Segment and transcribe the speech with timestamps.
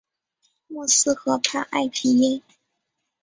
[0.67, 2.41] 默斯河畔埃皮耶。